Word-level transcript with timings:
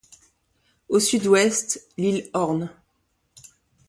Au 0.89 0.99
sud-ouest, 0.99 1.87
l'île 1.95 2.27
Horn. 2.33 2.71